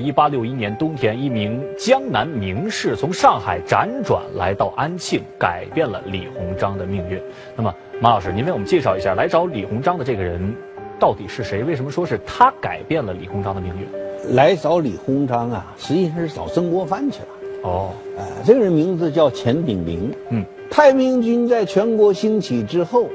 [0.00, 7.20] 一八六一年冬天，一名江南名士从上海辗转来到安庆，改变了李鸿章的命运。
[7.54, 10.54] 那么，马老师，您为我们介绍一下来找李鸿章的这个人
[10.98, 11.62] 到底是谁？
[11.62, 13.86] 为什么说是他改变了李鸿章的命运？
[14.34, 17.28] 来找李鸿章啊，实际上是找曾国藩去了。
[17.62, 20.12] 哦，哎，这个人名字叫钱鼎铭。
[20.30, 23.06] 嗯，太平军在全国兴起之后，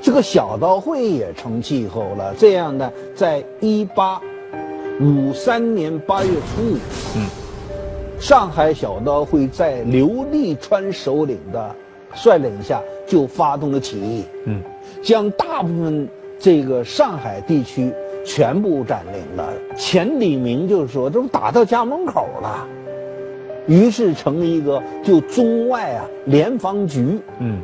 [0.00, 2.34] 这个小刀会也成气候了。
[2.36, 4.20] 这样呢，在一八
[4.98, 6.76] 五三年八月初五，
[7.16, 7.26] 嗯，
[8.18, 11.74] 上海小刀会在刘立川首领的
[12.14, 14.24] 率领下就发动了起义。
[14.46, 14.62] 嗯，
[15.02, 17.92] 将大部分这个上海地区
[18.24, 19.52] 全部占领了。
[19.76, 22.66] 钱鼎明就说：“这不打到家门口了。”
[23.68, 27.20] 于是成立一个就中外啊联防局。
[27.38, 27.60] 嗯，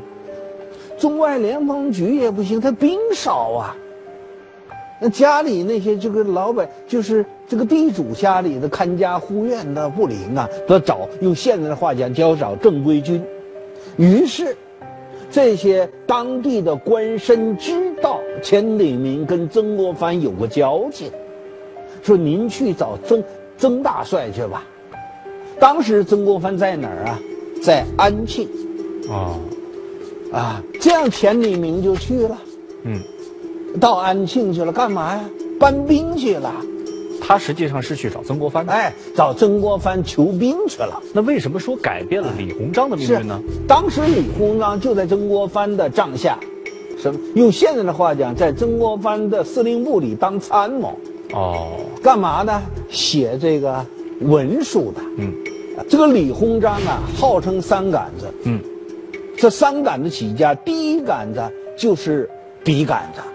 [0.99, 3.77] 中外联防局也不行，他兵少啊。
[5.03, 13.21] 那家里那些这个老百，就是这个地主家里的看家护院的不灵啊，得找用现在的话讲，就要找正规军。
[13.97, 14.57] 于是，
[15.29, 21.11] 这些当地的官绅知道钱鼎铭跟曾国藩有过交情，
[22.01, 23.25] 说您去找曾
[23.59, 24.63] 曾大帅去吧。
[25.59, 27.19] 当时曾国藩在哪儿啊？
[27.61, 28.49] 在安庆。
[29.09, 29.41] 哦，
[30.33, 32.39] 啊，这样钱鼎铭就去了。
[32.85, 33.01] 嗯，
[33.81, 35.25] 到安庆去了，干嘛呀？
[35.59, 36.53] 搬兵去了。
[37.25, 38.73] 他实际上是去找曾国藩的。
[38.73, 41.01] 哎，找曾国藩求兵去了。
[41.15, 43.41] 那为什么说改变了李鸿章的命运呢？
[43.69, 46.37] 当时李鸿章就在曾国藩的帐下，
[46.99, 47.21] 什么？
[47.37, 50.99] 用现在的话讲，在曾国藩的司令部里当参谋。
[51.33, 51.69] 哦，
[52.03, 52.61] 干嘛呢？
[52.91, 53.87] 写这个
[54.21, 55.01] 文书的。
[55.17, 55.33] 嗯，
[55.89, 58.27] 这个李鸿章啊，号称三杆子。
[58.45, 58.61] 嗯，
[59.37, 61.41] 这三杆子起家，第一杆子
[61.79, 62.29] 就是
[62.65, 63.32] 笔杆子，嗯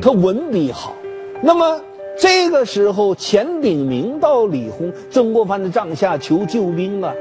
[0.00, 0.94] 他文笔好。
[1.42, 1.80] 那么
[2.18, 7.14] 这个时候，钱鼎明到李鸿曾国藩的帐下求救兵了，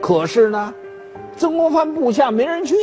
[0.00, 0.74] 可是呢，
[1.36, 2.74] 曾国藩部下没人去，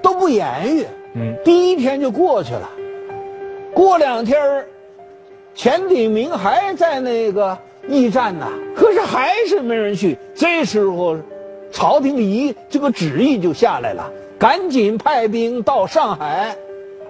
[0.00, 0.86] 都不言语。
[1.14, 2.70] 嗯，第一天就过去了，
[3.74, 4.66] 过两天儿
[5.54, 10.16] 钱鼎明还在那个驿站呢，可是还是没人去。
[10.34, 11.16] 这时候，
[11.70, 16.56] 朝廷一这个旨意就下来了，赶紧派兵到上海，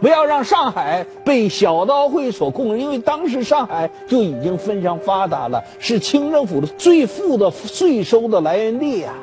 [0.03, 2.79] 不要让上海被小刀会所控制。
[2.79, 9.15] 因为当时上海就已经非常发达了，是清政府的最富的税收的来源地呀、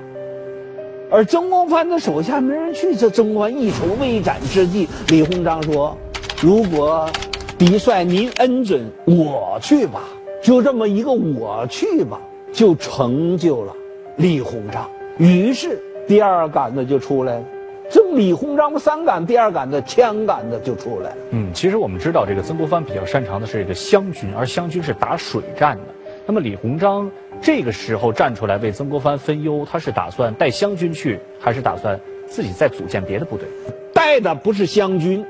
[1.12, 5.98] 而曾国藩的手下没人去，这曾国藩一筹未展之际，李鸿章说
[6.42, 7.10] ：“如果
[7.58, 10.04] 嫡帅您恩准，我去吧。”
[10.42, 12.18] 就这么一个我去吧，
[12.54, 13.74] 就成就了
[14.16, 14.90] 李鸿章。
[15.18, 17.44] 于是第二杆子就出来了，
[17.90, 21.18] 这李鸿章三杆，第二杆子枪杆子就出来了。
[21.32, 25.84] 嗯，其实我们知道，这个曾国藩比较擅长的是这个湘军，而湘军是打水战的。
[26.28, 27.10] 那么李鸿章
[27.42, 33.48] 这个时候站出来为曾国藩分忧，他是打算带湘军去，还是打算自己再组建别的部队？
[33.92, 35.26] 带的不是湘军，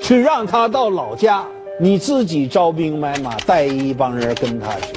[0.00, 1.46] 是让他到老家，
[1.80, 4.92] 你自己招兵买马，带一帮人跟他去。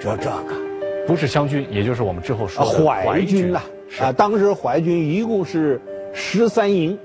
[0.00, 0.54] 就这个
[1.04, 5.80] 不是湘军，也就是我们之后说啊，的淮军呐、是啊，当时淮军一共是
[6.12, 6.98] 十三营，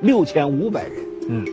[0.00, 0.92] 六千五百人。
[1.28, 1.44] 嗯，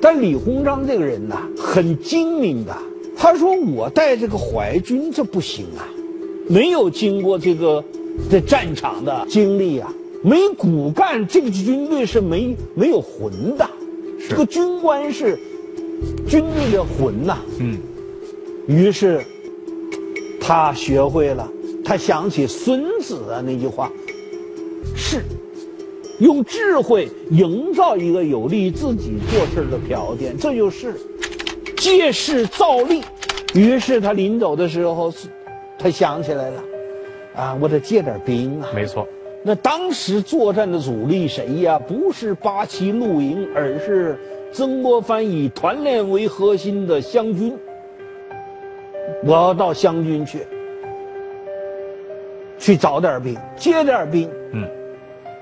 [0.00, 2.76] 但李鸿章这个人呐，很精明的。
[3.16, 5.82] 他说：“我带这个淮军这不行啊，
[6.48, 7.82] 没有经过这个
[8.30, 9.92] 这战场的经历啊，
[10.22, 13.68] 没骨干，这个军队是没没有魂的。
[14.28, 15.36] 这个军官是
[16.28, 17.76] 军队的魂呐、嗯，
[18.68, 19.20] 于是
[20.40, 21.50] 他学会了，
[21.88, 23.90] 他想起孙子的那句话
[24.94, 25.22] ：“是
[26.18, 30.92] 用智慧营造一个有利于自己做事的条件，这就是
[31.78, 33.02] 借势造利。”
[33.56, 35.10] 于是他临走的时候，
[35.78, 36.62] 他想起来了，
[37.34, 38.68] 啊，我得借点兵啊。
[38.74, 39.08] 没错。
[39.42, 41.78] 那当时作战的主力谁呀？
[41.78, 44.18] 不是八旗露营，而是
[44.52, 47.56] 曾国藩以团练为核心的湘军。
[49.24, 50.40] 我要到湘军去，
[52.68, 54.28] 去找点兵，接点兵。
[54.52, 54.68] 嗯，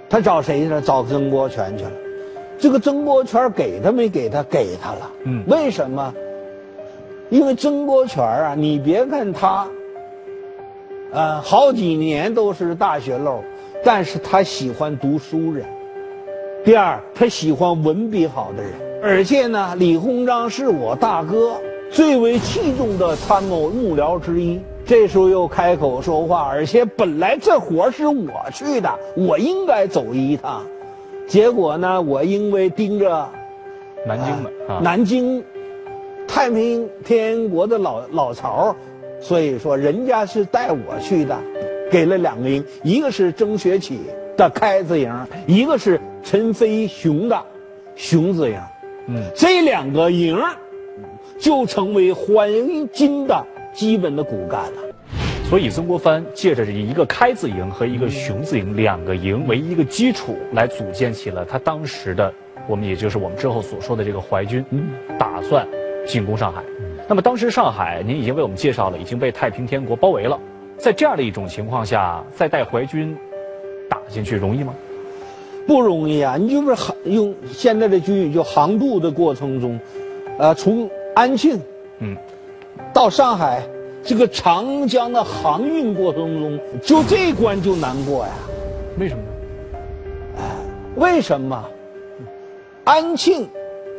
[0.09, 0.81] 他找谁去了？
[0.81, 1.91] 找曾国荃去了。
[2.57, 4.45] 这个曾国荃给他没给他？
[4.45, 5.11] 给他了。
[5.25, 6.15] 嗯为什么？
[7.29, 9.67] 因为曾国荃啊，你别看他，
[11.11, 13.43] 呃，好几年都是大学漏，
[13.83, 15.65] 但是他喜欢读书人。
[16.65, 24.61] 第二，他喜欢文笔好的人，而且呢，李鸿章是我大哥最为器重的参谋幕僚之一。
[24.87, 30.65] 这时候又开口说话，而且本来这活是我去的，我应该走一趟，
[31.27, 33.29] 结果呢，我因为盯着
[34.07, 35.43] 南京的啊，南京
[36.29, 38.77] 太平天国的老老巢，
[39.21, 41.37] 所以说人家是带我去的，
[41.91, 43.99] 给了两个营，一个是曾学启
[44.37, 45.13] 的开字营，
[45.49, 47.43] 一个是陈飞雄的
[47.97, 48.57] 雄字营。
[49.09, 50.41] 嗯，这两个营
[51.41, 52.49] 就成为淮
[52.93, 53.45] 金的
[53.77, 54.83] 基本的骨干了。
[55.49, 62.33] 所以曾国藩借着这一个开字营和一个雄字营两个营为一个基础，来组建起了他当时的
[62.67, 64.65] 我们也就是我们之后所说的这个淮军，
[65.17, 65.65] 打算
[66.05, 66.65] 进攻上海。
[67.07, 70.37] 那么当时上海您已经为我们介绍了，已经被太平天国包围了。
[70.77, 73.17] 在这样的一种情况下，再带淮军
[73.89, 74.75] 打进去容易吗？
[75.67, 76.37] 不容易啊！
[76.37, 79.79] 你就是航用现在的军语，就航渡的过程中，
[80.39, 81.61] 呃，从安庆，
[81.99, 82.17] 嗯，
[82.97, 83.63] 到上海。
[84.03, 88.33] 这个长江的航运过程中，就这关就难过呀。
[88.99, 89.23] 为什么？
[90.39, 90.43] 哎，
[90.95, 91.65] 为什么？
[92.85, 93.49] 安庆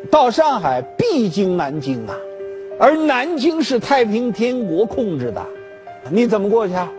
[0.10, 2.16] 到上海必经南京啊，
[2.80, 5.46] 而南京是太平天国控制的，
[6.10, 6.90] 你怎么过去啊？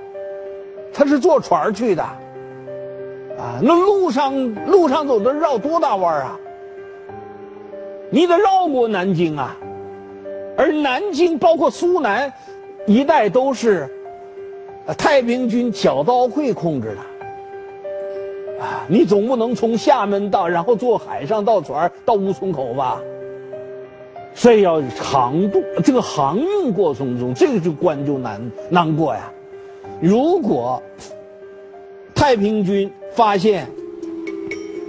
[0.92, 6.38] 他是坐船去的，啊，那路上路上走的绕多大弯啊？
[8.10, 9.56] 你得绕过南京啊，
[10.58, 12.30] 而南京包括苏南。
[12.86, 13.86] 一带都是
[14.96, 18.82] 太平军剿刀会控制的啊！
[18.88, 22.98] 你总不能从厦门到，然后坐海上到船到乌村口吧？
[24.34, 28.40] 所以要航渡这个航运过程中，这个就关就难
[28.70, 29.30] 难过呀。
[30.00, 30.82] 如果
[32.14, 33.66] 太平军发现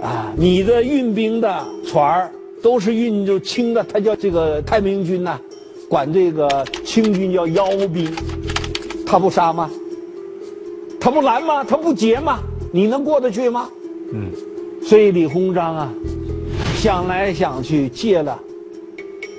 [0.02, 2.32] 啊，你的运兵的船
[2.62, 5.38] 都是运就轻的，他叫这个太平军呐。
[5.90, 8.08] 管这个清军叫妖兵，
[9.04, 9.68] 他不杀吗？
[11.00, 11.64] 他不拦吗？
[11.64, 12.38] 他不劫吗？
[12.70, 13.68] 你能过得去吗？
[14.12, 14.30] 嗯，
[14.80, 15.92] 所以李鸿章啊，
[16.76, 18.40] 想来想去借了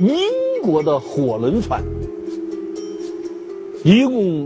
[0.01, 0.18] 英
[0.62, 1.81] 国的火轮船，
[3.86, 4.45] 一共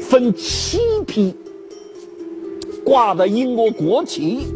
[0.00, 1.32] 分七批，
[2.82, 4.48] 挂的英国国旗，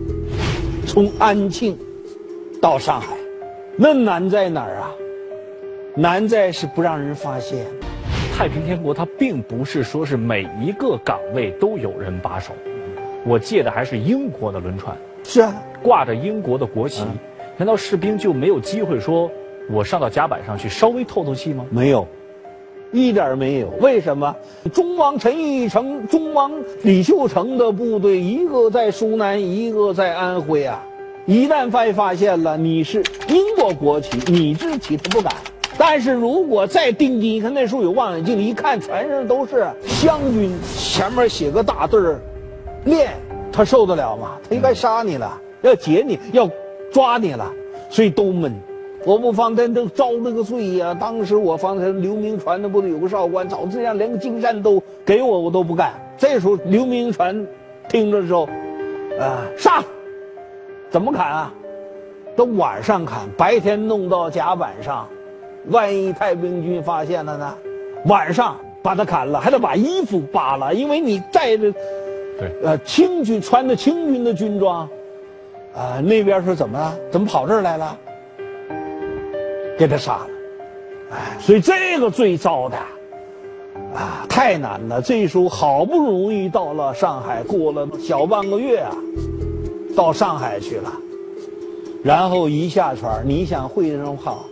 [0.84, 1.78] 从安庆
[2.60, 3.16] 到上海，
[3.76, 4.90] 那难在哪儿啊？
[6.00, 7.66] 难在是不让人发现，
[8.32, 12.52] 太平天国它并不是说是每一个岗位都有人把守，
[13.26, 15.52] 我借的还是英国的轮船，是啊，
[15.82, 17.02] 挂着英国的国旗，
[17.56, 19.28] 难道士兵就没有机会说，
[19.68, 21.66] 我上到甲板上去稍微透透气吗？
[21.68, 22.06] 没有，
[22.92, 23.66] 一点没有。
[23.80, 24.32] 为什么？
[24.72, 26.52] 中王陈玉成、中王
[26.84, 30.80] 李秀成的部队，一个在苏南，一个在安徽啊，
[31.26, 35.34] 一旦被发现了你是英国国旗，你自己他不敢。
[35.78, 42.20] 但是如果再盯紧，一看那时候有望远镜，一看全身都是湘军，前面写个大字儿
[42.84, 43.12] “练”，
[43.52, 44.36] 他受得了吗？
[44.48, 46.50] 他应该杀你了，要劫你，要
[46.92, 47.48] 抓你了，
[47.88, 48.52] 所以都闷。
[49.04, 50.92] 我不方才都遭那个罪呀！
[50.92, 55.94] 当时我方才刘铭传的部队有个少官，早这样连个金山都给我，我都不干。
[56.18, 57.46] 这时候刘铭传
[57.88, 58.48] 听着之后，
[59.20, 59.80] 啊，杀！
[60.90, 61.54] 怎么砍啊？
[62.34, 65.08] 都晚上砍，白天弄到甲板上。
[65.70, 67.54] 万一太平军发现了呢？
[68.06, 71.72] 晚上把他砍了，还得把衣服扒了，因为你带着，
[72.38, 74.88] 对，呃，清军穿的清军的军装，
[75.74, 76.96] 啊，那边说怎么了？
[77.10, 77.98] 怎么跑这儿来了？
[79.76, 80.26] 给他杀了，
[81.10, 82.76] 哎，所以这个最糟的，
[83.94, 85.02] 啊，太难了。
[85.02, 88.92] 这时候好不容易到了上海，过了小半个月啊，
[89.96, 90.92] 到上海去了，
[92.02, 94.44] 然后一下船，你想会这种跑？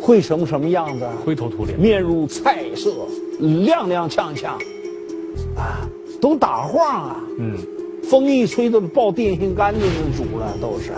[0.00, 1.06] 会成什么样子？
[1.24, 2.90] 灰头土脸，面如菜色，
[3.40, 4.46] 踉踉跄跄，
[5.56, 5.86] 啊，
[6.20, 7.24] 都打晃啊！
[7.38, 7.56] 嗯，
[8.02, 10.92] 风一吹都抱电线杆子那主了，都是。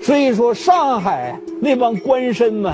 [0.00, 2.72] 所以说，上海那帮官绅们，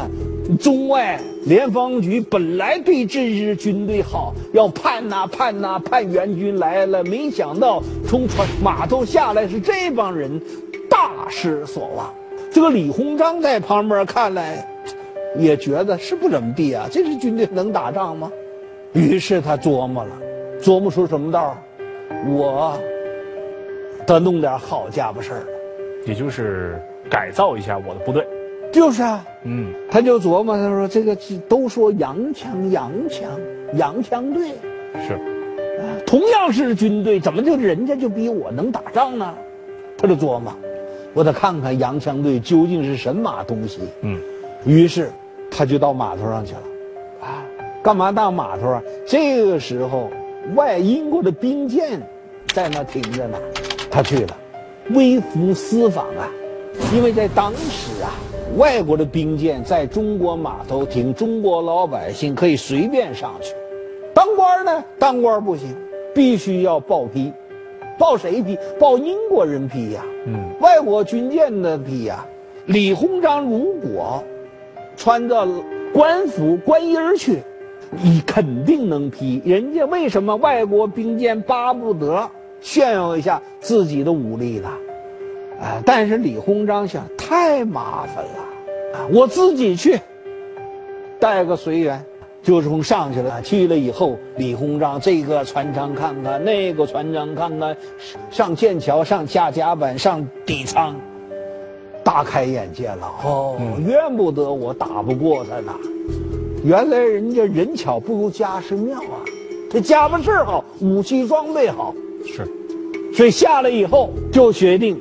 [0.60, 10.40] 中外联防局本来对这支军队好，要盼呐盼呐盼援军来了，没想到从船码头下来是这帮人，
[10.88, 12.12] 大失所望。
[12.52, 14.68] 这个李鸿章在旁边看来。
[15.36, 18.30] 也觉得是不怎么地啊，这支军队能打仗吗？
[18.92, 20.10] 于是他琢磨了，
[20.60, 21.56] 琢磨出什么道
[22.28, 22.78] 我
[24.06, 25.42] 得弄点好家伙事儿，
[26.06, 26.78] 也就是
[27.10, 28.26] 改造一下我的部队。
[28.70, 31.16] 就是啊，嗯，他就琢磨，他说这个
[31.48, 33.30] 都说洋枪洋枪
[33.74, 34.50] 洋枪队
[35.06, 35.18] 是，
[36.06, 39.34] 同样是军队，怎么就人家就比我能打仗呢？
[39.96, 40.52] 他就琢磨，
[41.14, 43.80] 我得看看洋枪队究竟是神马东西。
[44.02, 44.20] 嗯，
[44.66, 45.10] 于是。
[45.54, 46.62] 他就到码头上去了，
[47.20, 47.44] 啊，
[47.82, 48.82] 干嘛到码头啊？
[49.06, 50.08] 这个时候，
[50.54, 52.00] 外英国的兵舰
[52.54, 53.38] 在那停着呢，
[53.90, 54.36] 他去了，
[54.90, 56.28] 微服私访啊。
[56.94, 58.10] 因为在当时啊，
[58.56, 63.54] 外国的兵舰在中国码头停，中国老百姓可以随便上去。
[64.14, 65.68] 当官呢，当官不行，
[66.14, 67.30] 必须要报批，
[67.98, 68.58] 报谁批？
[68.80, 70.02] 报英国人批呀。
[70.26, 72.26] 嗯，外国军舰的批呀。
[72.66, 74.22] 李鸿章如果
[74.96, 75.46] 穿着
[75.92, 77.42] 官服、官衣儿去，
[77.90, 79.42] 你肯定能批。
[79.44, 82.30] 人家为什么外国兵舰巴不得
[82.60, 84.68] 炫耀一下自己的武力呢？
[85.60, 85.82] 啊！
[85.86, 90.00] 但是李鸿章想，太麻烦了，啊，我自己去，
[91.20, 92.04] 带个随员，
[92.42, 93.40] 就从上去了。
[93.42, 97.76] 去了以后，李鸿章这个船舱看看，那个船舱看看，
[98.30, 100.96] 上剑桥，上下甲板，上底舱，
[102.04, 103.10] 大开眼界了。
[103.24, 103.56] 哦，
[103.86, 105.72] 怨不得我打不过他呢，
[106.64, 109.20] 原来人家人巧不如家事妙啊，
[109.70, 111.94] 这家伙事好，武器装备好，
[112.26, 112.46] 是，
[113.14, 114.98] 所以下来以后就决定。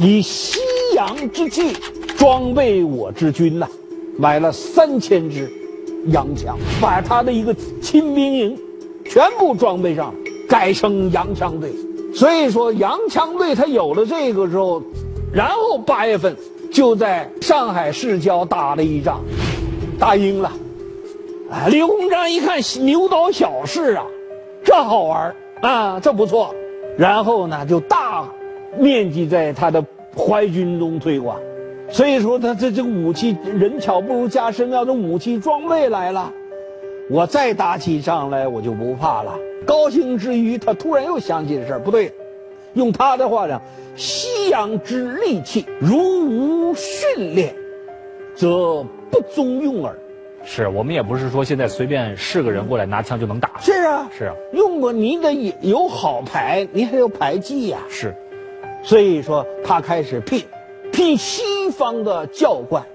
[0.00, 0.60] 以西
[0.94, 1.76] 洋之气
[2.16, 3.68] 装备我之军呐，
[4.16, 5.50] 买了三千支
[6.06, 7.52] 洋枪，把他的一个
[7.82, 8.58] 亲兵营
[9.04, 10.14] 全部装备上，
[10.48, 11.72] 改成洋枪队。
[12.14, 14.80] 所以说，洋枪队他有了这个之后，
[15.32, 16.36] 然后八月份
[16.72, 19.20] 就在上海市郊打了一仗，
[19.98, 20.52] 打赢了。
[21.50, 24.04] 啊，李鸿章一看牛刀小试啊，
[24.64, 26.54] 这好玩啊，这不错。
[26.96, 28.28] 然后呢，就大。
[28.76, 29.82] 面积在他的
[30.14, 31.40] 淮军中推广，
[31.88, 36.30] 所以说他这这个武器人巧不如家身妙，这武器装备来了，
[37.10, 39.32] 我再打起仗来我就不怕了。
[39.64, 42.12] 高兴之余，他突然又想起这事儿，不对，
[42.74, 43.60] 用他的话讲，
[43.98, 47.52] 西洋之利器，如无训练，
[48.32, 49.98] 则不中用耳。
[50.44, 53.50] 是我们也不是说现在随便是个人过来拿枪就能打。
[53.60, 57.78] 是啊，是啊，用过你得有好牌，你还有牌技呀。
[57.90, 58.14] 是。
[58.84, 60.44] 所以说，他开始聘
[60.92, 62.86] 聘西方的教官，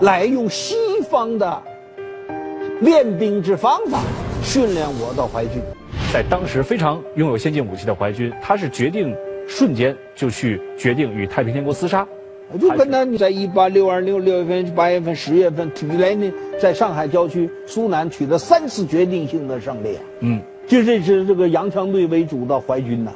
[0.00, 0.76] 来用西
[1.10, 1.60] 方的
[2.80, 3.98] 练兵之方法
[4.40, 5.60] 训练我的淮军。
[6.12, 9.12] 在当时非常拥有先进武器的淮军，他是决定
[9.46, 12.06] 瞬间就去决定与太平天国厮杀。
[12.52, 19.98] 我就跟他在一八六二六六月份、八月份、十月份，以来呢，在上海郊区、苏南取得三次决定性的胜利。
[20.20, 23.12] 嗯，就这支这个洋枪队为主的淮军呐，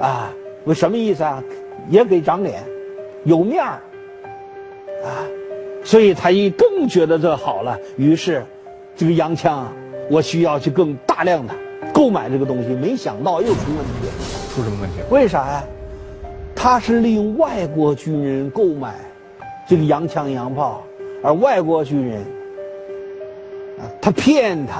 [0.00, 0.32] 啊。
[0.64, 1.40] 我什么意思啊？
[1.88, 2.60] 也给长脸，
[3.22, 3.78] 有面儿
[5.04, 5.22] 啊，
[5.84, 7.78] 所以他一更觉得这好了。
[7.96, 8.44] 于是，
[8.96, 9.72] 这个洋枪啊，
[10.10, 11.54] 我需要去更大量的
[11.94, 12.70] 购买这个东西。
[12.70, 14.08] 没想到又出问题，
[14.56, 14.96] 出什么问题？
[15.10, 15.64] 为啥呀？
[16.54, 18.94] 他是利用外国军人购买
[19.68, 20.82] 这个洋枪洋炮，
[21.22, 22.22] 而外国军人
[23.78, 24.78] 啊，他骗他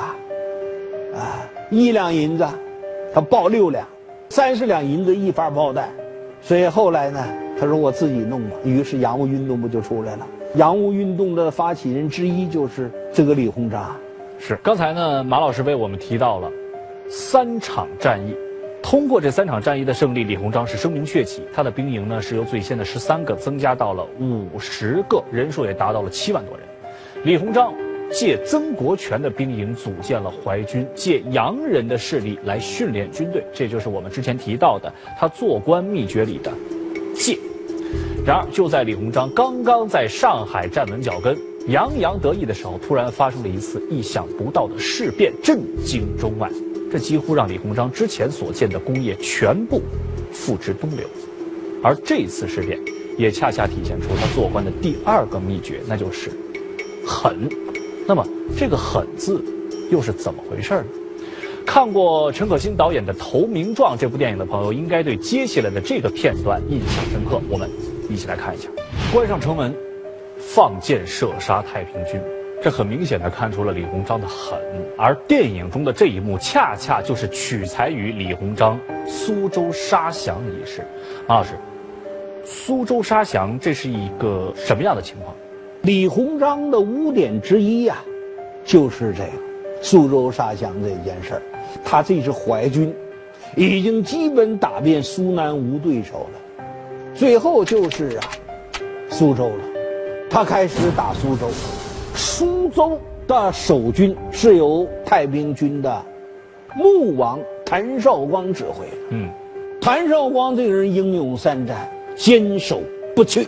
[1.14, 2.47] 啊，一两银子，
[3.12, 3.87] 他报六两。
[4.30, 5.90] 三十两银子一发炮弹，
[6.40, 7.23] 所以后来呢，
[7.61, 8.56] 他说我自己弄吧。
[8.64, 10.26] 于是洋务运动不就出来了？
[10.54, 13.95] 洋务运动的发起人之一就是这个李鸿章。
[14.38, 16.50] 是刚才呢，马老师为我们提到了
[17.09, 18.35] 三场战役，
[18.88, 21.43] 通过这三场战役的胜利，李鸿章是声名鹊起。
[21.52, 26.64] 他的兵营呢是由最先的十三个增加到了五十个，人数也达到了七万多人。
[27.25, 27.75] 李鸿章。
[28.09, 36.52] 借曾国荃的兵营组建了淮军，借洋人的势力来训练军队，这就是我们之前提到的他做官秘诀里的
[37.19, 37.37] “借”。
[38.25, 46.49] 然而，就在李鸿章刚刚在上海站稳脚跟、洋洋得意的时候，突然发生了一次意想不到的事变，震惊中外。
[46.90, 49.83] 这几乎让李鸿章之前所建的功业全部
[50.33, 51.07] 付之东流。
[51.83, 52.81] 而这次事变，
[53.19, 56.31] 也恰恰体现出他做官的第二个秘诀，那就是
[57.07, 57.49] 狠。
[58.07, 58.26] 那么
[58.57, 59.45] 这个“狠”字
[59.90, 60.85] 又是怎么回事呢？
[61.66, 67.40] 看过陈可辛导演的《投名状》这部电影的朋友，应该对接下来的这个片段印象深刻。
[67.49, 67.69] 我们
[68.09, 68.69] 一起来看一下：
[69.12, 69.75] 关上城门，
[70.38, 72.21] 放箭射杀太平军。
[72.66, 74.58] 这很明显的看出了李鸿章的狠。
[74.99, 80.85] 而电影中的这一幕，恰恰就是取材于李鸿章苏州杀降一事。
[81.28, 81.50] 马老师，
[82.44, 85.32] 苏州杀降这是一个什么样的情况？
[85.82, 87.99] 李鸿章的污点之一呀，
[88.64, 89.30] 就是这个
[89.80, 91.42] 苏州杀降这件事儿。
[91.85, 92.92] 他这支淮军
[93.54, 96.64] 已经基本打遍苏南无对手了，
[97.14, 98.25] 最后就是啊
[99.08, 99.64] 苏州了。
[100.28, 101.46] 他开始打苏州，
[102.16, 106.02] 苏州的守军是由太平军的
[106.75, 108.96] 穆王谭绍光指挥的。
[109.11, 109.28] 嗯，
[109.80, 112.80] 谭绍光这个人英勇善战，坚守
[113.14, 113.46] 不屈，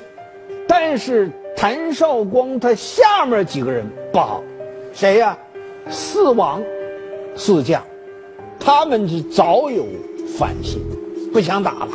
[0.69, 1.31] 但是。
[1.61, 4.41] 谭绍光他下面几个人不好，
[4.93, 5.37] 谁呀？
[5.91, 6.63] 四王、
[7.35, 7.83] 四将，
[8.61, 9.85] 他们是早有
[10.39, 10.81] 反心，
[11.33, 11.89] 不想打了。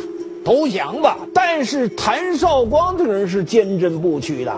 [0.44, 1.16] 投降吧。
[1.32, 4.54] 但是谭绍光这个人是坚贞不屈的，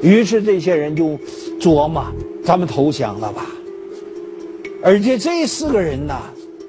[0.00, 1.18] 于是这些人就
[1.60, 2.04] 琢磨：
[2.44, 3.46] 咱们投降了吧。
[4.82, 6.14] 而且这四个人呢，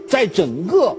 [0.08, 0.96] 在整个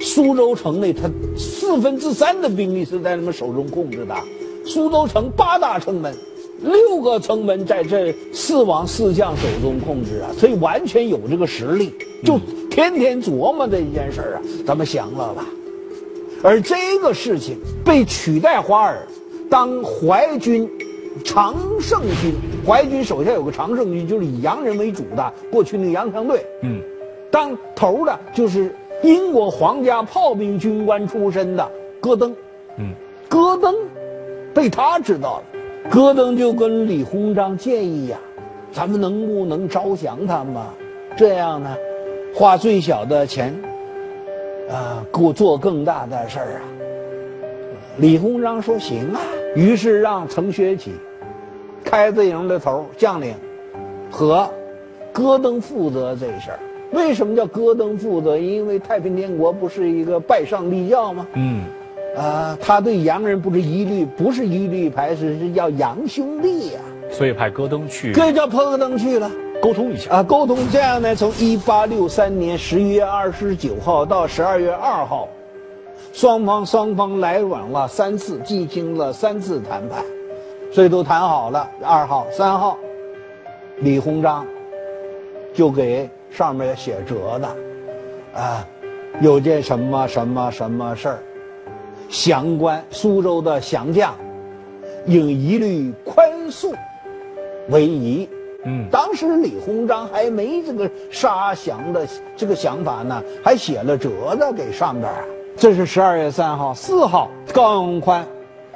[0.00, 4.14] 苏州城内，他四分之三的兵力是在他们手中控制的。
[4.64, 6.14] 苏州城八大城门，
[6.62, 11.92] 六个城门在这四王四将手中控制啊，所以完全有这个实力。
[12.24, 12.38] 就
[12.70, 15.44] 天天琢磨这一件事儿啊，咱们降了吧。
[16.40, 19.06] 而这个事情被取代华尔
[19.50, 20.70] 当淮军
[21.24, 22.34] 常胜军，
[22.66, 26.44] 淮军手下有个常胜军，就是以洋人为主的，过去那个洋枪队。
[26.62, 26.80] 嗯，
[27.30, 32.34] 当头的就是英国皇家炮兵军官出身的戈登。
[32.78, 32.92] 嗯，
[33.28, 33.74] 戈登。
[34.54, 38.18] 被他知道了，戈登就跟李鸿章建议呀
[38.70, 40.62] ：“咱们能不能招降他们？
[41.16, 41.74] 这样呢，
[42.34, 43.58] 花最小的钱，
[44.70, 46.60] 啊，给我做更大的事儿啊。”
[47.98, 49.20] 李鸿章说：“行啊。”
[49.54, 50.92] 于是让程学启、
[51.84, 53.34] 开字营的头将领
[54.10, 54.48] 和
[55.12, 56.58] 戈登负责这事儿。
[56.92, 58.38] 为什么叫戈登负责？
[58.38, 61.26] 因为太平天国不是一个拜上帝教吗？
[61.34, 61.64] 嗯。
[62.16, 66.80] 啊，他对洋人不是一律，不是一律排斥，是叫洋兄弟呀。
[67.10, 69.30] 所以派戈登去，这叫派戈登去了，
[69.62, 70.58] 沟通一下啊，沟通。
[70.70, 75.26] 这样呢，从一八六三年十一月二十九号到十二月二号，
[76.12, 80.04] 双方双方来往了三次，进行了三次谈判，
[80.70, 81.68] 所以都谈好了。
[81.82, 82.76] 二号、三号，
[83.78, 84.46] 李鸿章
[85.54, 87.46] 就给上面写折子，
[88.38, 88.66] 啊，
[89.22, 91.18] 有件什么什么什么事儿。
[92.10, 94.14] 降官苏州的降将，
[95.06, 96.74] 应一律宽恕
[97.70, 98.28] 为宜。
[98.64, 105.24] 嗯，当时李鸿章还没这个杀降的这个想法呢，还写了折子给上边啊。
[105.56, 108.26] 这是十二月三号、四号，高永宽、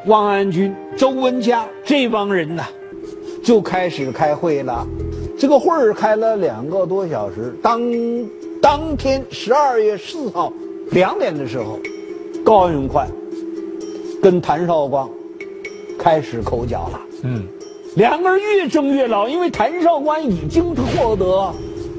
[0.06, 2.64] 汪安军、周文佳这帮人呢，
[3.42, 4.86] 就开始开会了。
[5.38, 7.54] 这个会儿开了两个多小时。
[7.62, 7.80] 当
[8.62, 10.52] 当天十二月四号
[10.90, 11.78] 两点的时候，
[12.44, 13.08] 高永宽。
[14.22, 15.08] 跟谭绍光
[15.98, 17.46] 开始口角了，嗯，
[17.94, 21.52] 两个人越争越老，因为谭绍光已经获得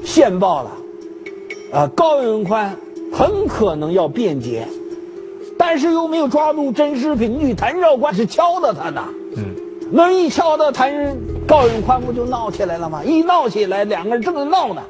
[0.04, 0.70] 线报了，
[1.72, 2.76] 啊，高永宽
[3.12, 4.66] 很可能要辩解，
[5.56, 9.02] 但是又没有抓住真实凭据，谭绍光是敲的他的，
[9.36, 9.44] 嗯，
[9.90, 11.16] 那一敲的谭
[11.46, 13.02] 高永宽不就闹起来了吗？
[13.04, 14.82] 一闹起来，两个人正在闹呢，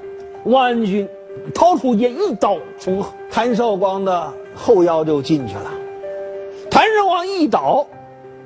[0.44, 1.08] 汪安军
[1.54, 5.70] 掏出剑一刀从谭绍光的后腰就进去了。
[6.70, 7.86] 谭绍光一倒，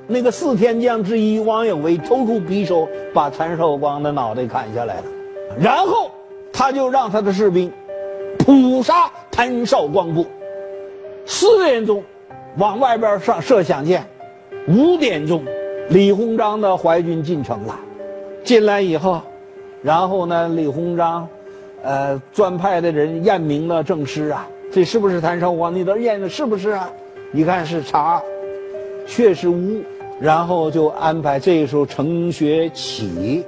[0.07, 5.05] 那个四天将之一王有为抽出匕首，把谭绍光的脑袋砍下来了。
[5.59, 6.11] 然后
[6.53, 7.73] 他就让他的士兵
[8.45, 10.27] 扑杀谭绍光部。
[11.25, 12.03] 四点钟
[12.57, 14.05] 往外边上射响箭，
[14.67, 15.45] 五点钟
[15.89, 17.79] 李鸿章的淮军进城了。
[18.43, 19.23] 进来以后，
[19.83, 21.29] 然后呢，李鸿章，
[21.83, 25.73] 呃，专派的人验明了证尸啊，这是不是谭绍光？
[25.73, 26.91] 你都验的是不是啊？
[27.33, 28.21] 一看是查，
[29.07, 29.81] 确实无，
[30.21, 33.45] 然后就安排这时候程学启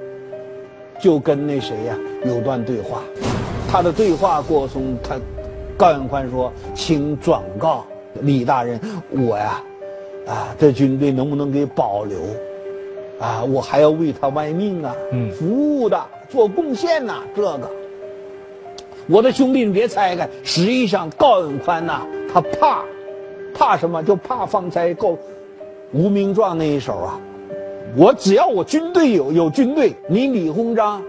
[1.01, 3.01] 就跟那谁呀有段对话，
[3.71, 5.15] 他的对话过程，他
[5.77, 7.85] 高永宽说：“请转告
[8.21, 8.79] 李大人，
[9.11, 9.61] 我呀，
[10.27, 12.17] 啊，这军队能不能给保留？
[13.19, 14.95] 啊，我还要为他卖命啊，
[15.37, 17.69] 服务的，做贡献呐，这个。
[19.07, 22.01] 我的兄弟，你别猜开，实际上高永宽呐，
[22.33, 22.83] 他怕。”
[23.57, 24.03] 怕什么？
[24.03, 25.11] 就怕方才告
[25.93, 27.17] 《无名状》那一手啊！
[27.95, 31.01] 我只要我军队有有军队，你李鸿章，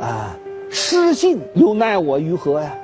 [0.00, 0.34] 啊，
[0.70, 2.76] 失信又奈我于何呀？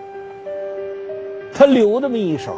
[1.55, 2.57] 他留这么一手，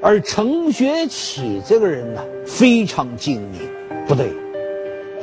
[0.00, 3.60] 而程学启这个人呢，非常精明。
[4.08, 4.32] 不对，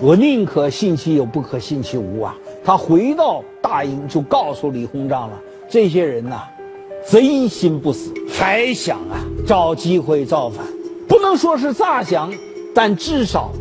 [0.01, 2.37] 我宁可信其有，不可信其无啊！
[2.63, 6.43] 他回到大营就告诉李鸿章了，这些人呐。
[7.05, 10.65] 贼心不死，还想啊找机会造反，
[11.07, 12.31] 不能说是诈降，
[12.75, 13.51] 但至少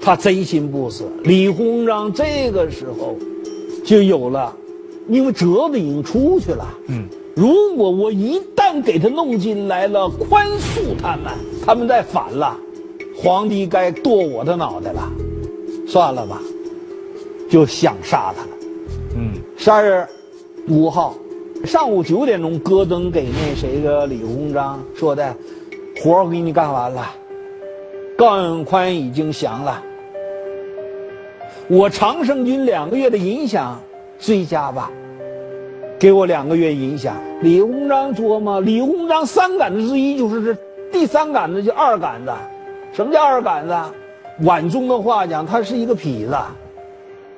[0.00, 1.04] 他贼心不死。
[1.22, 3.14] 李鸿章这个时候
[3.84, 4.56] 就有了，
[5.08, 6.66] 因为折子已经出去了。
[6.88, 7.04] 嗯，
[7.36, 11.32] 如果我一旦给他弄进来了，宽恕他们，
[11.64, 12.56] 他们再反了，
[13.16, 15.12] 皇帝该剁我的脑袋了。
[15.86, 16.40] 算了吧，
[17.50, 18.48] 就想杀他了。
[19.16, 20.08] 嗯，十二月
[20.68, 21.14] 五号。
[21.64, 25.34] 上午九点钟，戈登给那谁个李鸿章说的，
[26.02, 27.06] 活儿给你干完了，
[28.18, 29.82] 高永宽已经降了，
[31.68, 33.80] 我常胜军两个月的影响
[34.18, 34.90] 追加吧，
[35.98, 37.16] 给我两个月影响。
[37.40, 40.54] 李鸿章琢磨，李鸿章三杆子之一就是这
[40.92, 42.32] 第三杆子，就二杆子。
[42.92, 43.74] 什么叫二杆子？
[44.44, 46.36] 晚中的话讲，他是一个痞子。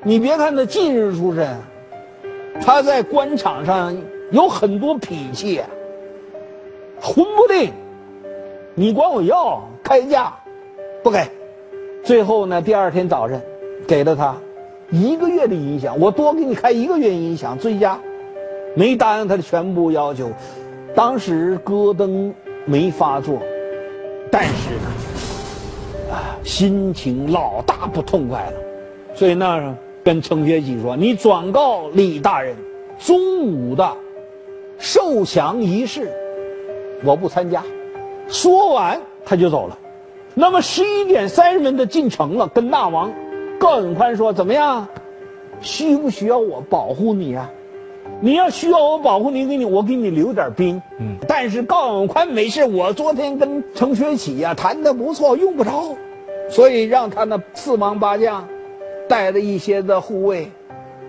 [0.02, 1.56] 你别看他进士出身，
[2.60, 3.96] 他在官场上
[4.32, 5.60] 有很多脾气，
[7.00, 7.72] 混不定。
[8.74, 10.32] 你管我要开价，
[11.02, 11.24] 不给。
[12.02, 13.40] 最后呢，第二天早晨，
[13.86, 14.36] 给了他
[14.90, 17.98] 一个月的影响，我多给你开一个月影响，最佳，
[18.74, 20.30] 没答应他的全部要求。
[20.94, 22.32] 当时戈登
[22.64, 23.38] 没发作，
[24.30, 28.52] 但是呢，啊，心情老大不痛快了，
[29.14, 32.56] 所以那跟程学启说：“你转告李大人，
[32.98, 33.92] 中午的
[34.78, 36.10] 受降仪式，
[37.04, 37.62] 我不参加。”
[38.28, 39.78] 说完他就走了。
[40.34, 43.10] 那么十一点三十分的进城了，跟大王
[43.66, 44.86] 高永宽说：“怎么样？
[45.60, 47.50] 需不需要我保护你啊？
[48.20, 50.80] 你要需要我保护你，给你我给你留点兵。
[51.00, 55.96] 嗯，但是高永宽没事，我昨天跟程学启呀谈的不错，用不着，
[56.48, 58.46] 所以让他那四王八将
[59.08, 60.48] 带着一些的护卫，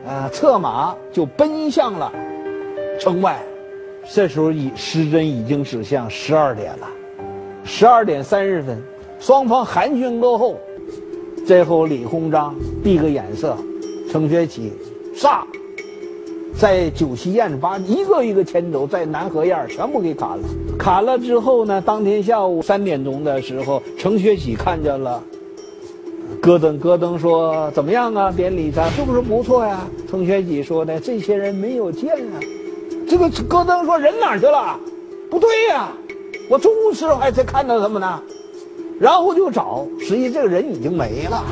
[0.08, 2.12] 啊，策马就奔向了
[3.00, 3.38] 城外。
[4.12, 6.89] 这时候已时针已经指向十二点了，
[7.63, 8.82] 十二点三十分。”
[9.20, 10.58] 双方寒暄过后，
[11.48, 13.56] 最后李鸿章递个眼色，
[14.12, 14.74] 程学启
[15.16, 15.48] 杀，
[16.60, 20.40] 在酒席宴上把一个一个牵走，在南河沿全部给砍了。
[20.78, 25.24] 砍了之后呢，当天下午三点钟的时候，程学启看见了
[26.42, 28.30] 戈登，戈登说：“怎么样啊？
[28.30, 32.44] 典礼上是不是不错呀？”程学启说呢：“这些人没有见啊。”
[33.08, 34.78] 这个戈登说：“人哪去了？
[35.30, 35.94] 不对呀，
[36.50, 38.22] 我中午时候还在看到他们呢。”
[39.00, 41.44] 然后就找，实际这个人已经没了。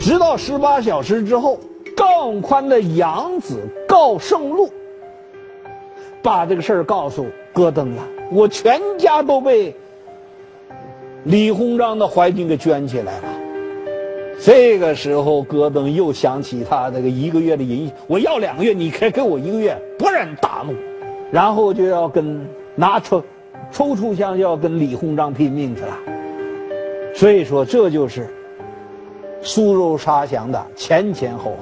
[0.00, 1.58] 直到十八小时之后，
[1.96, 4.68] 高宽的养子高盛禄
[6.22, 8.02] 把这个事儿告诉戈登了。
[8.32, 9.74] 我全家都被
[11.24, 13.24] 李鸿章的怀军给圈起来了。
[14.42, 20.74] 这个时候，戈登又想起他这个一个月的银，我要两个月，你可以给我一个月，勃然大怒，
[21.30, 23.22] 然后就要跟拿出
[23.70, 25.98] 抽出枪就要跟李鸿章拼命去了。
[27.14, 28.28] 所以说，这就是
[29.42, 31.58] 苏州杀降的前前后后。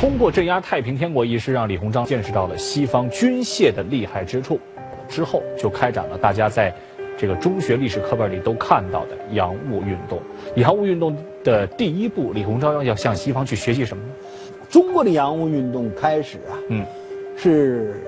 [0.00, 4.58] 通过镇压太平天国一事，让李鸿章见识到了西方军械的厉害之处。
[5.08, 6.74] 之后就开展了大家在
[7.18, 10.20] 这个中学历史课本里都看到的洋务运动。
[10.56, 14.10] 洋务运动的第一步，李鸿章要向西方去学习什么呢？
[14.70, 16.84] 中国的洋务运动开始啊，嗯，
[17.36, 18.02] 是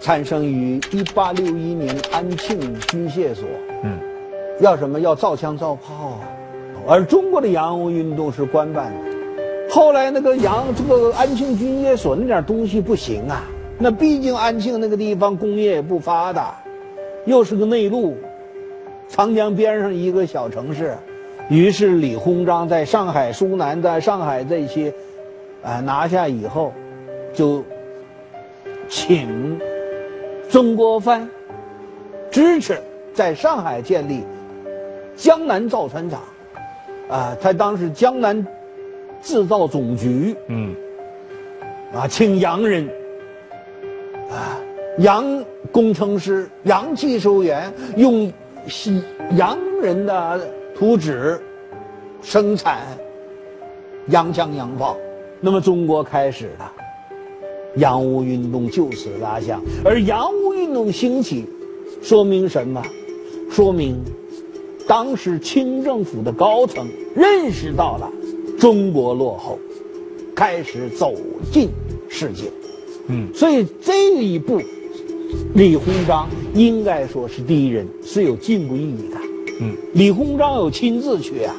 [0.00, 3.46] 产生于一八六一年安庆军械所，
[3.84, 3.96] 嗯。
[4.60, 5.00] 要什么？
[5.00, 6.20] 要造枪造炮啊！
[6.86, 9.14] 而中国的洋务运动是官办的。
[9.70, 13.42] 后来那个洋这个安庆军械所那点东西不行啊，
[13.78, 16.54] 那毕竟安庆那个地方工业也不发达，
[17.24, 18.16] 又是个内陆，
[19.08, 20.94] 长江边上一个小城市。
[21.48, 24.92] 于是李鸿章在上海、苏南，在上海这些，
[25.62, 26.72] 啊拿下以后，
[27.32, 27.64] 就
[28.88, 29.58] 请
[30.48, 31.28] 曾国藩
[32.30, 32.78] 支持
[33.14, 34.22] 在上海建立。
[35.16, 36.20] 江南造船厂，
[37.08, 38.46] 啊，他当时江南
[39.22, 40.74] 制造总局，嗯，
[41.94, 42.88] 啊，请洋人，
[44.30, 44.60] 啊，
[44.98, 48.30] 洋工程师、洋技术员用
[48.66, 49.02] 西
[49.36, 50.40] 洋人的
[50.76, 51.40] 图纸
[52.22, 52.80] 生产
[54.08, 54.96] 洋枪洋炮，
[55.40, 56.72] 那么中国开始了
[57.76, 59.62] 洋务运动就此拉响。
[59.84, 61.46] 而洋务运动兴起，
[62.02, 62.82] 说明什么？
[63.50, 64.02] 说明。
[64.86, 68.10] 当时清政府的高层认识到了
[68.58, 69.58] 中国落后，
[70.34, 71.14] 开始走
[71.50, 71.70] 进
[72.08, 72.50] 世界，
[73.06, 74.60] 嗯，所以这一步，
[75.54, 79.16] 李鸿章应该说是第一人，是有进步意义的，
[79.60, 81.54] 嗯，李鸿章有亲自去啊，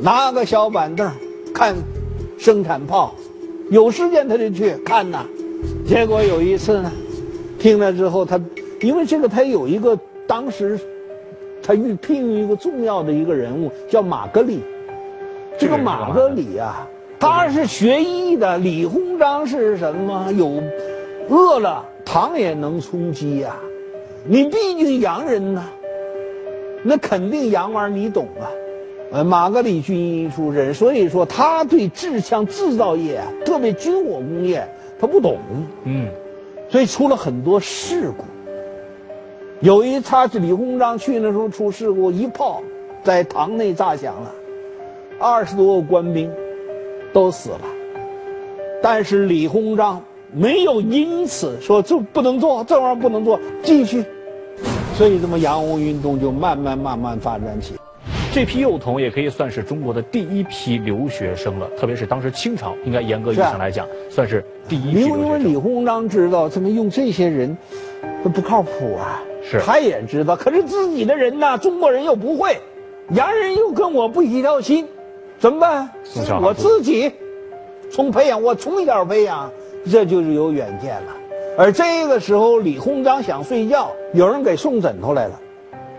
[0.00, 1.08] 拿个小板凳
[1.54, 1.76] 看
[2.38, 3.14] 生产炮，
[3.70, 5.24] 有时间他就去看呐，
[5.86, 6.90] 结果有一次呢，
[7.58, 8.40] 听了之后他，
[8.80, 10.76] 因为这个他有一个当时。
[11.62, 14.60] 他遇聘用一个重要的一个人物，叫马格里。
[15.58, 16.88] 这个马格里啊，
[17.20, 18.58] 他是学医的。
[18.58, 20.32] 李鸿章是什么？
[20.32, 20.62] 有
[21.28, 23.54] 饿了糖也能充饥呀。
[24.24, 25.64] 你毕竟洋人呐，
[26.82, 28.50] 那肯定洋玩你懂啊。
[29.12, 34.66] 呃，马格里军医出身，所以说他对制枪制造业啊，特别军火工业，
[34.98, 35.38] 他不懂。
[35.84, 36.08] 嗯，
[36.70, 38.24] 所以出了很多事故。
[39.62, 42.60] 有一次，是李鸿章去那时候出事故，一炮
[43.04, 44.34] 在堂内炸响了，
[45.20, 46.28] 二十多个官兵
[47.12, 47.60] 都死了。
[48.82, 54.04] 但是李鸿章没有因此说这不能做，这玩意儿不能做，继续。
[54.96, 57.74] 所以，这么洋务运动就慢慢慢慢发展起。
[58.32, 65.20] 这批幼童也可以算是中国的第一批留学生了，特别是当时清朝，应该严格意义上来讲，算是第一批留学生。
[65.20, 67.56] 因为李鸿章知道，怎么用这些人，
[68.24, 69.22] 不靠谱啊。
[69.42, 69.60] 是。
[69.60, 72.56] 他也知道，可是自己的人呐，中国人又不会，
[73.10, 74.86] 洋人又跟我不一条心，
[75.38, 75.90] 怎么办？
[76.42, 77.12] 我自己
[77.90, 79.50] 从培养，我从小培养，
[79.90, 81.16] 这就是有远见了。
[81.58, 85.38] 而这个时候，李鸿章想睡觉，有人给送枕头来了。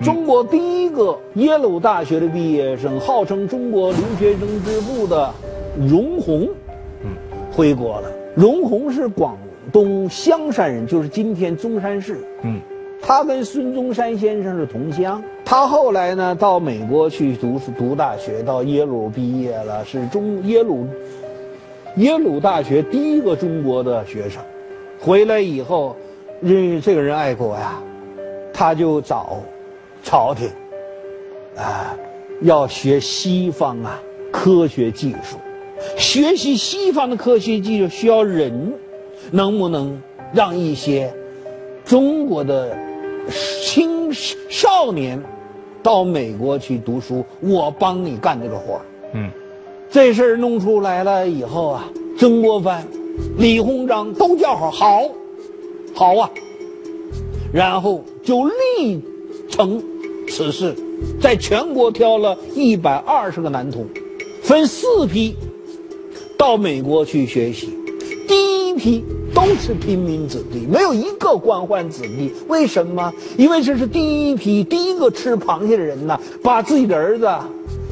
[0.01, 5.31] 中国第一个耶鲁大学的毕业生，号称中国留学生之父的
[5.77, 6.49] 荣闳，
[7.03, 7.11] 嗯，
[7.51, 8.11] 回国了。
[8.35, 9.37] 荣闳是广
[9.71, 12.25] 东香山人，就是今天中山市。
[12.41, 12.59] 嗯，
[13.05, 15.21] 他跟孙中山先生是同乡。
[15.43, 20.87] 他后来呢，到美国去读读大学，到耶鲁毕业了，是中耶鲁
[21.97, 24.41] 耶鲁大学第一个中国的学生。
[24.99, 25.95] 回来以后，
[26.41, 27.77] 因为这个人爱国呀，
[28.53, 29.41] 他就找
[30.01, 30.49] 朝廷
[31.57, 31.93] 啊，
[32.41, 35.37] 要学西方啊科学技术。
[35.97, 38.73] 学习西方的科学技术需要人，
[39.29, 41.13] 能不能让一些
[41.83, 42.75] 中国的
[43.63, 44.11] 青
[44.49, 45.21] 少年
[45.81, 47.23] 到美国去读书？
[47.39, 48.81] 我帮你干这个活
[49.13, 49.29] 嗯，
[49.89, 52.85] 这事儿弄出来了以后啊，曾国藩。
[53.37, 55.07] 李鸿章都叫好，好，
[55.93, 56.31] 好啊！
[57.53, 58.99] 然后就力
[59.47, 59.83] 成
[60.27, 60.73] 此事，
[61.21, 63.85] 在全国挑了一百二十个男童，
[64.41, 65.35] 分四批
[66.35, 67.69] 到美国去学习。
[68.27, 72.33] 第一批都是平民子弟，没有一个官宦子弟。
[72.47, 73.13] 为什么？
[73.37, 77.29] 因为这是第一批第一个吃螃蟹的人呐，把自己的儿子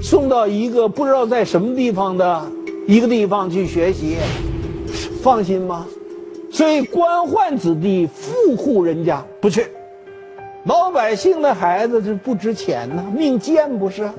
[0.02, 2.44] 送到一个不知道在什么地方的
[2.88, 4.17] 一个地方去学习。
[5.22, 5.86] 放心吗？
[6.52, 9.65] 所以官宦子弟、富户人家不去，
[10.65, 14.10] 老百姓的孩子是不值钱呢，命贱不是？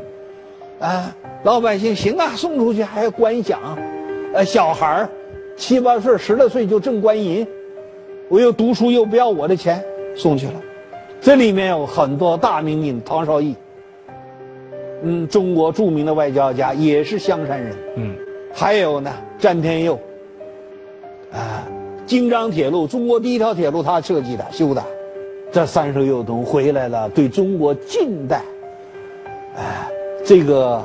[0.80, 3.56] 啊，老百姓行啊，送出去还要官饷，
[4.32, 5.10] 呃，小孩儿
[5.56, 7.46] 七八岁、十来岁就挣官银，
[8.28, 9.82] 我又读书又不要我的钱，
[10.16, 10.54] 送去了。
[11.20, 13.54] 这里面有很多大名鼎，唐绍义，
[15.02, 18.16] 嗯，中国著名的外交家，也是香山人，嗯，
[18.52, 19.98] 还有呢，詹天佑。
[21.32, 21.66] 啊，
[22.06, 24.82] 京张铁路，中国第一条铁路，他设计的、修的。
[25.52, 28.42] 这三十幼童回来了，对中国近代，
[29.56, 29.88] 哎，
[30.24, 30.82] 这个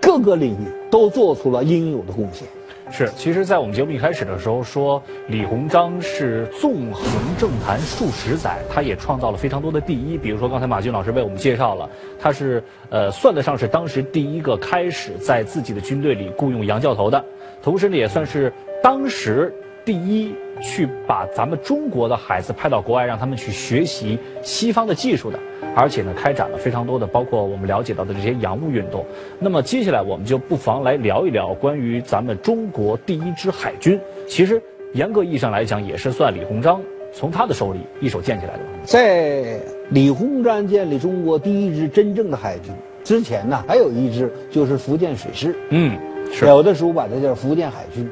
[0.00, 2.48] 各个领域都做出了应有的贡献。
[2.90, 7.04] 是，其实，在我们节目一开始的时候说，李鸿章是纵横
[7.38, 10.16] 政坛数十载，他也创造了非常多的第一。
[10.18, 17.24] 比如说，刚才马军老师为我们介绍了，他是呃，算得上是当时第一个开始在自己的军队里雇佣洋教头的，
[17.62, 19.54] 同时呢，也算是当时。
[19.84, 25.38] 第一，去把咱们中国的孩子派到国外，让他们去学习西方的技术的，
[25.78, 29.06] 而且呢，开展了非常多的，包括我们了解到的这些洋务运动。
[29.38, 34.00] 那么接下来，我们就不妨来聊一聊关于咱们中国第一支海军。
[34.26, 34.60] 其实，
[34.92, 36.80] 严格意义上来讲，也是算李鸿章
[37.12, 38.60] 从他的手里一手建起来的。
[38.82, 39.60] 在
[39.90, 45.54] 李鸿章建立中国第一支真正的海军之前呢，还有一支就是福建水师。
[45.70, 45.96] 嗯，
[46.32, 48.10] 是有的时候把它叫福建海军。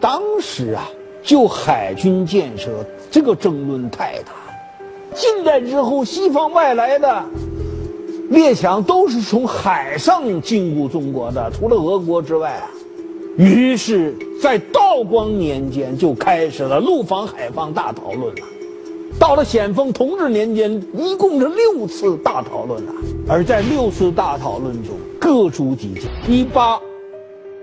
[0.00, 0.90] 当时啊，
[1.22, 4.41] 就海军建设这个争论太大了。
[5.14, 7.22] 近代之后，西方外来的
[8.30, 12.68] 列强都是从海上进入中国的，除了俄国之外啊。
[13.36, 18.42] 于是，在道光年间就开始了陆防海防大讨论了。
[19.18, 22.92] 到了咸丰同治年间，一共是六次大讨论了。
[23.28, 26.04] 而在六次大讨论中，各抒己见。
[26.28, 26.80] 一八。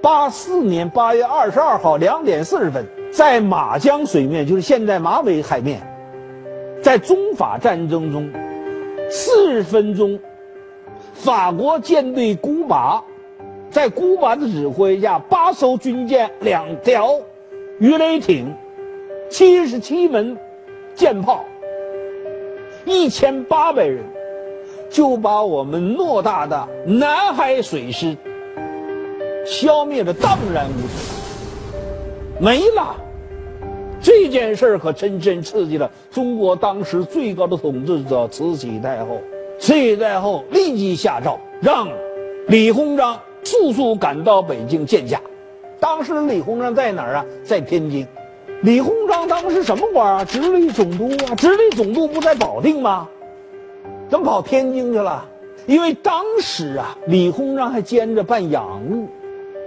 [0.02, 5.86] 八四年八月二十二号两点四十分，在马江水面，就是现在马尾海面，
[6.82, 8.32] 在中法战争中，
[9.10, 10.20] 四十分钟，
[11.14, 13.02] 法国舰队孤马，
[13.70, 17.20] 在孤马的指挥下，八艘军舰、两条
[17.80, 18.54] 鱼雷艇、
[19.30, 20.38] 七十七门
[20.96, 21.44] 舰炮，
[22.86, 24.04] 一千八百人，
[24.90, 28.16] 就把我们偌大的南海水师。
[29.46, 32.96] 消灭的荡然无存，没了。
[34.02, 39.22] 这件事儿可真真刺激了中国当时最高的统治者慈禧太后。
[39.60, 41.90] 慈禧太后立即下诏，让
[42.48, 45.22] 李鸿章速速赶到北京见驾。
[45.82, 47.26] 当时李鸿章在哪儿啊？
[47.44, 48.08] 在天津。
[48.62, 50.26] 李鸿章当时什么官啊？
[50.26, 51.36] 直隶总督啊！
[51.36, 53.08] 直隶总督不在保定吗？
[54.10, 55.26] 怎么跑天津去了？
[55.66, 59.08] 因为当时啊，李鸿章还兼着办洋务。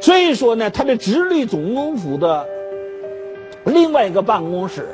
[0.01, 2.47] 所以说呢，他的直隶总督府的
[3.65, 4.89] 另外一个办公室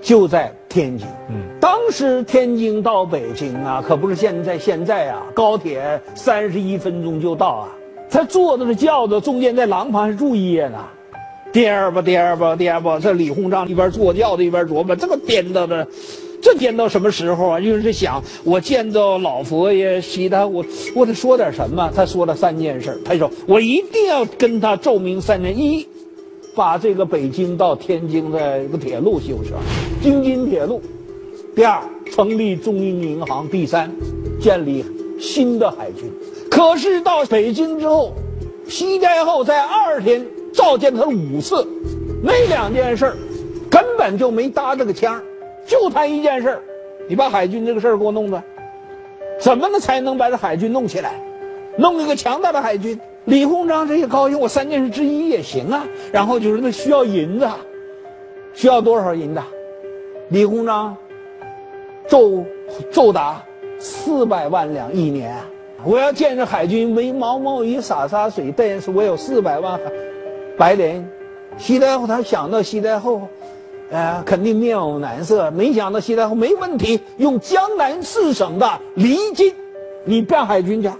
[0.00, 1.06] 就在天津。
[1.28, 7.68] 嗯，当时天津到北京啊，可不是现在现在啊，高铁三十一分钟就到啊。
[8.10, 10.78] 他坐的是轿子，中间在廊旁还住一夜呢。
[11.52, 15.86] 颠吧颠吧颠吧，这李鸿章一边坐轿子一边琢磨，这个颠到的，
[16.42, 17.60] 这颠到什么时候啊？
[17.60, 20.64] 就是想我见到老佛爷，西他我
[20.94, 21.92] 我得说点什么。
[21.94, 25.86] 他说了三件事，他说我一定要跟他奏明三件：一，
[26.54, 29.58] 把这个北京到天津的一个铁路修上，
[30.02, 30.80] 京津铁路；
[31.54, 33.90] 第二，成立中英银行；第三，
[34.40, 34.84] 建立
[35.18, 36.10] 新的海军。
[36.50, 38.12] 可是到北京之后，
[38.68, 40.26] 西太后在二天。
[40.54, 41.66] 召见他五次，
[42.22, 43.10] 那两件事
[43.70, 45.24] 根本就没搭这个腔儿
[45.66, 46.62] 就他一件事儿
[47.08, 48.42] 你把海军这个事儿给我弄的，
[49.40, 51.18] 怎么能才能把这海军弄起来，
[51.78, 53.00] 弄一个强大的海军？
[53.24, 55.84] 李鸿章这也高兴，我三件事之一也行啊。
[56.12, 57.48] 然后就是那需要银子，
[58.52, 59.40] 需要多少银子？
[60.28, 60.96] 李鸿章
[62.08, 62.44] 奏
[62.90, 63.42] 奏答
[63.78, 65.36] 四百万两一年，
[65.84, 69.78] 我要建设海军，为毛毛雨洒洒水，但是我有四百万。
[70.58, 71.08] 白莲，
[71.56, 73.22] 西太后他想到西太后，
[73.90, 75.50] 呃，肯定面有难色。
[75.50, 79.54] 没想到西太后没问题，用江南四省的厘金，
[80.04, 80.90] 你办海军去。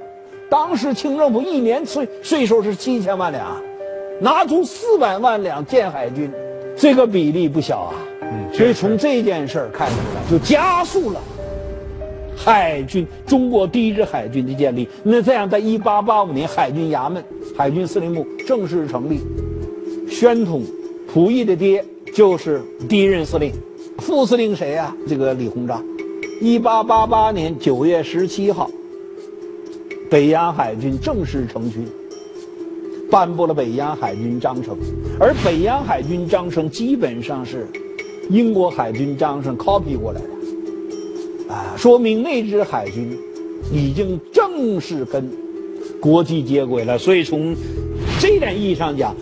[0.52, 3.58] 当时清政府一年税税收是七千万两，
[4.20, 6.30] 拿出四百万两建海军，
[6.76, 7.94] 这个比例不小啊。
[8.20, 11.18] 嗯，所以从这件事儿看出来，就加速了
[12.36, 14.86] 海军中国第一支海军的建立。
[15.02, 17.24] 那这样，在一八八五年，海军衙门、
[17.56, 19.22] 海军司令部正式成立。
[20.06, 20.62] 宣统，
[21.10, 21.82] 溥仪的爹
[22.14, 22.60] 就是
[22.90, 23.50] 第一任司令，
[24.00, 24.94] 副司令谁呀？
[25.08, 25.82] 这个李鸿章。
[26.42, 28.70] 一八八八年九月十七号，
[30.12, 31.88] 北洋海军正式成军，
[33.11, 34.77] 颁布了北洋海军章程。
[35.18, 37.66] 而北洋海军章程基本上是
[38.29, 43.16] 英国海军章程 copy 过来的，啊，说明那支海军
[43.72, 45.27] 已经正式跟
[45.98, 46.98] 国际接轨了。
[46.98, 47.57] 所以从
[48.20, 49.16] 这点意义上讲。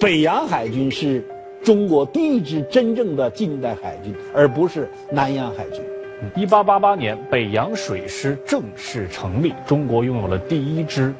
[0.00, 1.22] 北洋海军是
[1.62, 5.80] 中国第一支真正的近代海军，而不是南洋海军。
[6.34, 11.12] 一八八八年，北洋水师正式成立，中国拥有了第一支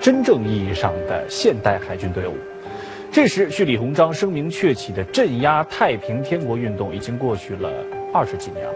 [0.00, 2.34] 真正意义上的现代海军队伍。
[3.10, 7.70] 这时，距李鸿章声名鹊起的镇压太平天国运动已经过去了
[8.12, 8.74] 二十几年了。